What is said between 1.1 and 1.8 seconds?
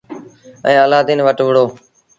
وٽ وُهڙو۔